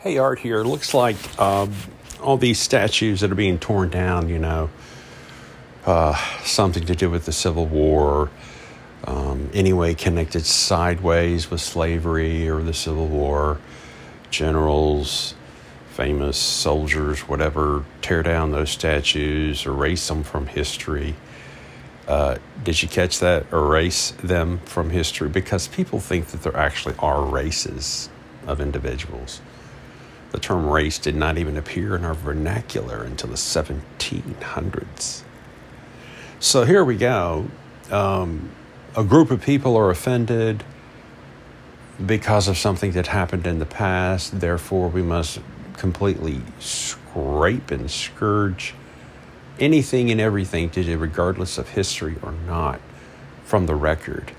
Hey, 0.00 0.16
Art 0.16 0.38
here. 0.38 0.62
Looks 0.62 0.94
like 0.94 1.16
um, 1.40 1.74
all 2.22 2.36
these 2.36 2.60
statues 2.60 3.20
that 3.20 3.32
are 3.32 3.34
being 3.34 3.58
torn 3.58 3.90
down, 3.90 4.28
you 4.28 4.38
know, 4.38 4.70
uh, 5.86 6.14
something 6.44 6.86
to 6.86 6.94
do 6.94 7.10
with 7.10 7.26
the 7.26 7.32
Civil 7.32 7.66
War, 7.66 8.30
um, 9.08 9.50
anyway 9.52 9.94
connected 9.94 10.46
sideways 10.46 11.50
with 11.50 11.60
slavery 11.60 12.48
or 12.48 12.62
the 12.62 12.72
Civil 12.72 13.08
War, 13.08 13.58
generals, 14.30 15.34
famous 15.90 16.38
soldiers, 16.38 17.22
whatever, 17.22 17.84
tear 18.00 18.22
down 18.22 18.52
those 18.52 18.70
statues, 18.70 19.66
erase 19.66 20.06
them 20.06 20.22
from 20.22 20.46
history. 20.46 21.16
Uh, 22.06 22.36
did 22.62 22.80
you 22.80 22.88
catch 22.88 23.18
that? 23.18 23.52
Erase 23.52 24.12
them 24.22 24.60
from 24.60 24.90
history 24.90 25.28
because 25.28 25.66
people 25.66 25.98
think 25.98 26.28
that 26.28 26.44
there 26.44 26.56
actually 26.56 26.94
are 27.00 27.24
races 27.24 28.08
of 28.46 28.60
individuals. 28.60 29.40
The 30.30 30.38
term 30.38 30.68
race 30.68 30.98
did 30.98 31.14
not 31.14 31.38
even 31.38 31.56
appear 31.56 31.96
in 31.96 32.04
our 32.04 32.14
vernacular 32.14 33.02
until 33.02 33.30
the 33.30 33.36
1700s. 33.36 35.22
So 36.40 36.64
here 36.64 36.84
we 36.84 36.96
go. 36.96 37.48
Um, 37.90 38.50
a 38.94 39.04
group 39.04 39.30
of 39.30 39.42
people 39.42 39.76
are 39.76 39.90
offended 39.90 40.64
because 42.04 42.46
of 42.46 42.56
something 42.56 42.92
that 42.92 43.08
happened 43.08 43.46
in 43.46 43.58
the 43.58 43.66
past. 43.66 44.40
Therefore, 44.40 44.88
we 44.88 45.02
must 45.02 45.40
completely 45.76 46.42
scrape 46.58 47.70
and 47.70 47.90
scourge 47.90 48.74
anything 49.58 50.10
and 50.10 50.20
everything 50.20 50.70
to 50.70 50.84
do, 50.84 50.98
regardless 50.98 51.58
of 51.58 51.70
history 51.70 52.16
or 52.22 52.32
not, 52.32 52.80
from 53.44 53.66
the 53.66 53.74
record. 53.74 54.32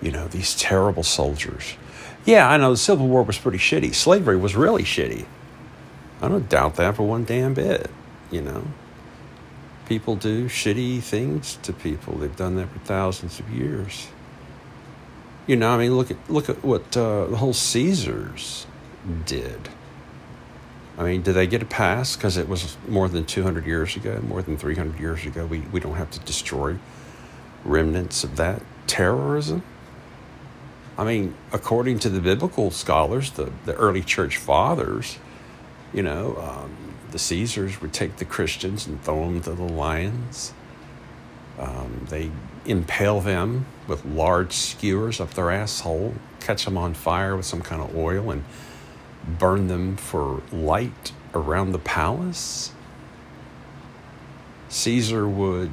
You 0.00 0.12
know, 0.12 0.28
these 0.28 0.54
terrible 0.54 1.02
soldiers 1.02 1.74
yeah, 2.24 2.48
I 2.48 2.56
know 2.56 2.70
the 2.70 2.76
Civil 2.76 3.08
War 3.08 3.22
was 3.22 3.38
pretty 3.38 3.58
shitty. 3.58 3.94
Slavery 3.94 4.36
was 4.36 4.54
really 4.54 4.82
shitty. 4.82 5.26
I 6.20 6.28
don't 6.28 6.48
doubt 6.48 6.76
that 6.76 6.96
for 6.96 7.02
one 7.02 7.24
damn 7.24 7.54
bit. 7.54 7.90
You 8.30 8.42
know, 8.42 8.64
people 9.86 10.16
do 10.16 10.46
shitty 10.46 11.02
things 11.02 11.58
to 11.62 11.72
people. 11.72 12.18
They've 12.18 12.36
done 12.36 12.56
that 12.56 12.68
for 12.68 12.78
thousands 12.80 13.40
of 13.40 13.50
years. 13.50 14.08
You 15.46 15.56
know, 15.56 15.70
I 15.70 15.78
mean, 15.78 15.96
look 15.96 16.10
at 16.10 16.16
look 16.28 16.48
at 16.48 16.62
what 16.62 16.96
uh, 16.96 17.26
the 17.26 17.36
whole 17.36 17.54
Caesars 17.54 18.66
did. 19.24 19.68
I 20.98 21.04
mean, 21.04 21.22
did 21.22 21.32
they 21.32 21.46
get 21.46 21.62
a 21.62 21.66
pass 21.66 22.14
because 22.14 22.36
it 22.36 22.46
was 22.46 22.76
more 22.86 23.08
than 23.08 23.24
200 23.24 23.64
years 23.64 23.96
ago, 23.96 24.20
more 24.28 24.42
than 24.42 24.58
300 24.58 25.00
years 25.00 25.24
ago? 25.24 25.46
We, 25.46 25.60
we 25.72 25.80
don't 25.80 25.94
have 25.94 26.10
to 26.10 26.20
destroy 26.20 26.76
remnants 27.64 28.22
of 28.22 28.36
that 28.36 28.60
terrorism? 28.86 29.62
I 31.00 31.04
mean, 31.04 31.34
according 31.50 32.00
to 32.00 32.10
the 32.10 32.20
biblical 32.20 32.70
scholars, 32.70 33.30
the, 33.30 33.50
the 33.64 33.72
early 33.72 34.02
church 34.02 34.36
fathers, 34.36 35.16
you 35.94 36.02
know, 36.02 36.36
um, 36.36 36.76
the 37.10 37.18
Caesars 37.18 37.80
would 37.80 37.94
take 37.94 38.18
the 38.18 38.26
Christians 38.26 38.86
and 38.86 39.02
throw 39.02 39.24
them 39.24 39.40
to 39.40 39.54
the 39.54 39.62
lions. 39.62 40.52
Um, 41.58 42.06
they 42.10 42.30
impale 42.66 43.22
them 43.22 43.64
with 43.88 44.04
large 44.04 44.52
skewers 44.52 45.22
up 45.22 45.32
their 45.32 45.50
asshole, 45.50 46.16
catch 46.38 46.66
them 46.66 46.76
on 46.76 46.92
fire 46.92 47.34
with 47.34 47.46
some 47.46 47.62
kind 47.62 47.80
of 47.80 47.96
oil, 47.96 48.30
and 48.30 48.44
burn 49.26 49.68
them 49.68 49.96
for 49.96 50.42
light 50.52 51.12
around 51.32 51.72
the 51.72 51.78
palace. 51.78 52.72
Caesar 54.68 55.26
would 55.26 55.70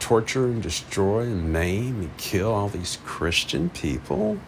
torture 0.00 0.46
and 0.46 0.60
destroy 0.60 1.20
and 1.20 1.52
maim 1.52 2.00
and 2.00 2.16
kill 2.16 2.52
all 2.52 2.68
these 2.68 2.98
Christian 3.04 3.70
people. 3.70 4.40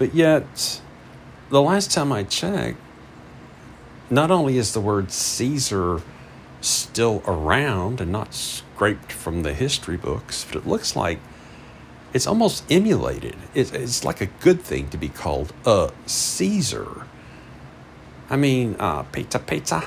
But 0.00 0.14
yet, 0.14 0.80
the 1.50 1.60
last 1.60 1.90
time 1.90 2.10
I 2.10 2.22
checked, 2.22 2.78
not 4.08 4.30
only 4.30 4.56
is 4.56 4.72
the 4.72 4.80
word 4.80 5.12
Caesar 5.12 6.00
still 6.62 7.22
around 7.26 8.00
and 8.00 8.10
not 8.10 8.32
scraped 8.32 9.12
from 9.12 9.42
the 9.42 9.52
history 9.52 9.98
books, 9.98 10.46
but 10.48 10.56
it 10.56 10.66
looks 10.66 10.96
like 10.96 11.18
it's 12.14 12.26
almost 12.26 12.64
emulated. 12.70 13.36
It's, 13.54 14.02
like 14.02 14.22
a 14.22 14.26
good 14.40 14.62
thing 14.62 14.88
to 14.88 14.96
be 14.96 15.10
called 15.10 15.52
a 15.66 15.92
Caesar. 16.06 17.06
I 18.30 18.36
mean, 18.36 18.76
uh, 18.78 19.02
pizza, 19.02 19.38
pizza, 19.38 19.84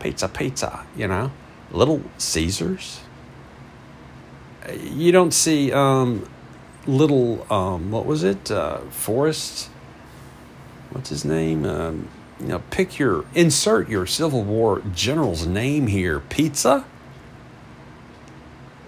pizza, 0.00 0.26
pizza, 0.26 0.86
you 0.96 1.06
know, 1.06 1.30
little 1.70 2.00
Caesars. 2.16 3.00
You 4.82 5.12
don't 5.12 5.34
see 5.34 5.70
um, 5.70 6.26
little 6.86 7.50
um, 7.52 7.90
what 7.90 8.06
was 8.06 8.24
it? 8.24 8.50
Uh, 8.50 8.78
Forrest 8.90 9.68
what's 10.90 11.10
his 11.10 11.24
name? 11.24 11.64
Um, 11.64 12.08
you 12.40 12.48
know 12.48 12.62
pick 12.70 12.98
your 12.98 13.24
insert 13.34 13.88
your 13.88 14.06
Civil 14.06 14.42
War 14.42 14.82
general's 14.94 15.46
name 15.46 15.86
here. 15.86 16.20
Pizza? 16.20 16.84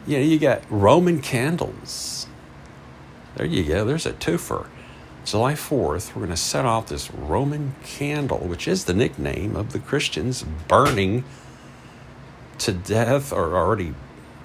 Yeah 0.06 0.18
you 0.18 0.38
got 0.38 0.62
Roman 0.70 1.20
candles. 1.20 2.26
There 3.36 3.46
you 3.46 3.64
go. 3.64 3.84
There's 3.84 4.06
a 4.06 4.12
twofer. 4.12 4.66
July 5.24 5.54
4th 5.54 6.14
we're 6.14 6.20
going 6.20 6.28
to 6.30 6.36
set 6.36 6.66
off 6.66 6.88
this 6.88 7.10
Roman 7.10 7.74
candle 7.82 8.40
which 8.40 8.68
is 8.68 8.84
the 8.84 8.92
nickname 8.92 9.56
of 9.56 9.72
the 9.72 9.78
Christians 9.78 10.44
burning 10.68 11.24
to 12.58 12.72
death 12.72 13.32
or 13.32 13.56
already 13.56 13.94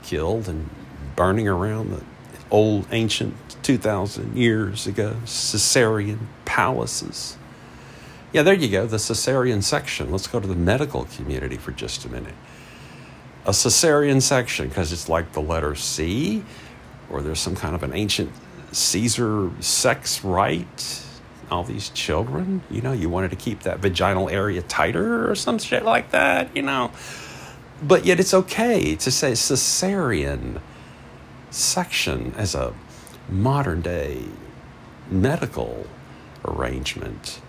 killed 0.03 0.47
and 0.47 0.69
burning 1.17 1.49
around 1.49 1.91
the 1.91 2.01
old 2.51 2.87
ancient 2.91 3.35
2,000 3.63 4.37
years 4.37 4.87
ago 4.87 5.15
Caesarean 5.25 6.27
palaces. 6.45 7.37
Yeah, 8.31 8.43
there 8.43 8.53
you 8.53 8.69
go, 8.69 8.85
the 8.85 8.97
Caesarean 8.97 9.61
section. 9.61 10.11
Let's 10.11 10.27
go 10.27 10.39
to 10.39 10.47
the 10.47 10.55
medical 10.55 11.05
community 11.05 11.57
for 11.57 11.71
just 11.71 12.05
a 12.05 12.09
minute. 12.09 12.35
A 13.45 13.53
Caesarean 13.53 14.21
section, 14.21 14.69
because 14.69 14.91
it's 14.91 15.09
like 15.09 15.33
the 15.33 15.41
letter 15.41 15.73
C, 15.75 16.43
or 17.09 17.21
there's 17.21 17.39
some 17.39 17.55
kind 17.55 17.73
of 17.73 17.81
an 17.81 17.93
ancient 17.93 18.31
Caesar 18.71 19.49
sex 19.59 20.23
rite. 20.23 21.03
All 21.49 21.63
these 21.63 21.89
children, 21.89 22.61
you 22.69 22.81
know, 22.81 22.91
you 22.91 23.09
wanted 23.09 23.31
to 23.31 23.35
keep 23.35 23.61
that 23.61 23.79
vaginal 23.79 24.29
area 24.29 24.61
tighter 24.61 25.27
or 25.27 25.33
some 25.33 25.57
shit 25.57 25.83
like 25.83 26.11
that, 26.11 26.55
you 26.55 26.61
know. 26.61 26.91
But 27.81 28.05
yet 28.05 28.19
it's 28.19 28.35
okay 28.35 28.95
to 28.95 29.09
say 29.09 29.29
Caesarean 29.29 30.61
section 31.51 32.33
as 32.37 32.55
a 32.55 32.73
modern 33.29 33.81
day 33.81 34.23
medical 35.09 35.85
arrangement. 36.45 37.41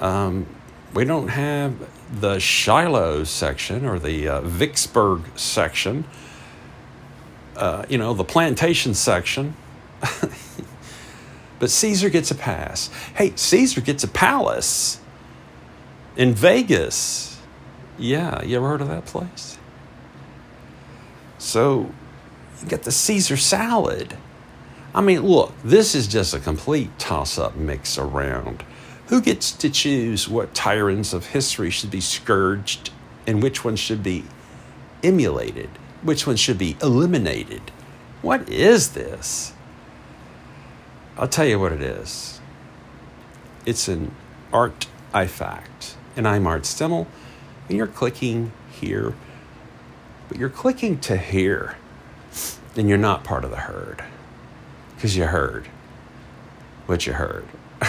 Um, 0.00 0.46
we 0.94 1.04
don't 1.04 1.28
have 1.28 1.74
the 2.20 2.38
Shiloh 2.38 3.24
section 3.24 3.84
or 3.84 3.98
the 3.98 4.28
uh, 4.28 4.40
Vicksburg 4.42 5.22
section, 5.36 6.04
uh, 7.56 7.84
you 7.88 7.98
know, 7.98 8.14
the 8.14 8.24
plantation 8.24 8.94
section. 8.94 9.54
but 11.58 11.70
Caesar 11.70 12.10
gets 12.10 12.30
a 12.30 12.34
pass. 12.34 12.88
Hey, 13.14 13.32
Caesar 13.34 13.80
gets 13.80 14.04
a 14.04 14.08
palace 14.08 15.00
in 16.16 16.34
Vegas. 16.34 17.38
Yeah, 17.98 18.42
you 18.42 18.56
ever 18.56 18.68
heard 18.68 18.80
of 18.80 18.88
that 18.88 19.06
place? 19.06 19.58
So 21.38 21.90
you 22.62 22.68
get 22.68 22.82
the 22.82 22.92
Caesar 22.92 23.36
salad. 23.36 24.16
I 24.94 25.00
mean, 25.00 25.22
look, 25.22 25.52
this 25.62 25.94
is 25.94 26.06
just 26.06 26.34
a 26.34 26.40
complete 26.40 26.98
toss 26.98 27.38
up 27.38 27.56
mix 27.56 27.98
around. 27.98 28.64
Who 29.08 29.20
gets 29.20 29.52
to 29.52 29.70
choose 29.70 30.28
what 30.28 30.54
tyrants 30.54 31.12
of 31.12 31.26
history 31.26 31.70
should 31.70 31.90
be 31.90 32.00
scourged 32.00 32.90
and 33.26 33.42
which 33.42 33.64
ones 33.64 33.78
should 33.78 34.02
be 34.02 34.24
emulated? 35.02 35.68
Which 36.02 36.26
ones 36.26 36.40
should 36.40 36.58
be 36.58 36.76
eliminated? 36.82 37.62
What 38.22 38.48
is 38.48 38.92
this? 38.92 39.52
I'll 41.18 41.28
tell 41.28 41.46
you 41.46 41.58
what 41.58 41.72
it 41.72 41.82
is. 41.82 42.40
It's 43.64 43.88
an 43.88 44.14
art 44.52 44.86
fact, 45.12 45.96
and 46.14 46.28
I'm 46.28 46.46
Art 46.46 46.62
Stimmel, 46.62 47.06
and 47.68 47.78
you're 47.78 47.86
clicking 47.86 48.52
here, 48.70 49.14
but 50.28 50.38
you're 50.38 50.50
clicking 50.50 50.98
to 51.00 51.16
here 51.16 51.76
then 52.76 52.88
you're 52.88 52.98
not 52.98 53.24
part 53.24 53.42
of 53.42 53.50
the 53.50 53.56
herd 53.56 54.04
because 54.94 55.16
you 55.16 55.24
heard 55.24 55.66
what 56.84 57.06
you 57.06 57.14
heard. 57.14 57.46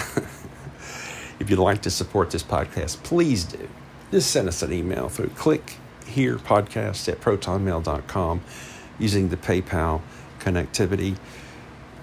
if 1.38 1.44
you'd 1.48 1.58
like 1.58 1.82
to 1.82 1.90
support 1.90 2.30
this 2.30 2.42
podcast, 2.42 3.02
please 3.02 3.44
do. 3.44 3.68
Just 4.10 4.30
send 4.30 4.48
us 4.48 4.62
an 4.62 4.72
email 4.72 5.10
through 5.10 5.28
click 5.30 5.74
here 6.06 6.36
podcast 6.36 7.06
at 7.06 7.20
protonmail.com 7.20 8.40
using 8.98 9.28
the 9.28 9.36
PayPal 9.36 10.00
connectivity. 10.40 11.18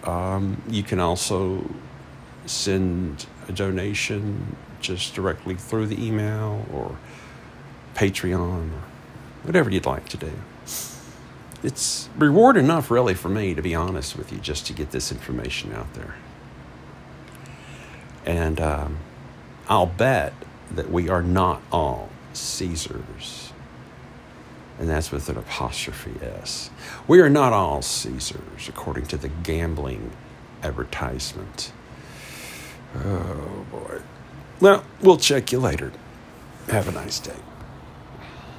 Um, 0.04 0.62
you 0.70 0.84
can 0.84 1.00
also 1.00 1.68
send 2.46 3.26
a 3.50 3.52
donation 3.52 4.56
just 4.80 5.16
directly 5.16 5.56
through 5.56 5.88
the 5.88 6.06
email 6.06 6.64
or 6.72 6.96
Patreon 7.96 8.72
or 8.72 8.84
whatever 9.42 9.72
you'd 9.72 9.88
like 9.88 10.08
to 10.10 10.18
do 10.18 10.32
it's 11.66 12.10
reward 12.16 12.58
enough, 12.58 12.92
really, 12.92 13.16
for 13.16 13.30
me, 13.30 13.56
to 13.56 13.62
be 13.62 13.74
honest 13.74 14.16
with 14.16 14.32
you, 14.32 14.38
just 14.38 14.68
to 14.68 14.74
get 14.74 14.92
this 14.92 15.12
information 15.12 15.74
out 15.74 15.94
there. 15.96 16.16
And 18.26 18.62
um, 18.62 18.98
I'll 19.68 19.88
bet 19.88 20.34
that 20.72 20.92
we 20.92 21.10
are 21.10 21.24
not 21.24 21.62
all 21.72 22.10
Caesars. 22.34 23.52
And 24.78 24.90
that's 24.90 25.12
with 25.12 25.28
an 25.30 25.38
apostrophe 25.38 26.14
S. 26.22 26.70
We 27.08 27.20
are 27.22 27.30
not 27.30 27.54
all 27.54 27.82
Caesars, 27.82 28.68
according 28.68 29.06
to 29.08 29.18
the 29.18 29.30
gambling 29.30 30.12
advertisement. 30.62 31.72
Oh, 32.96 33.66
boy. 33.72 34.02
Well, 34.60 34.84
we'll 35.02 35.18
check 35.18 35.52
you 35.52 35.60
later. 35.60 35.92
Have 36.70 36.88
a 36.88 36.92
nice 36.92 37.20
day. 37.20 37.36